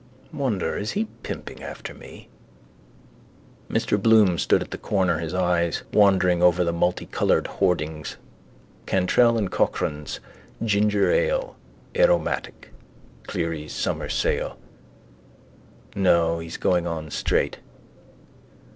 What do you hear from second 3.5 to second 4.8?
Mr Bloom stood at the